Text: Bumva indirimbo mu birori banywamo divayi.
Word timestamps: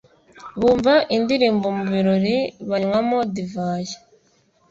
Bumva 0.59 0.93
indirimbo 1.15 1.67
mu 1.77 1.85
birori 1.91 2.35
banywamo 2.69 3.19
divayi. 3.33 3.93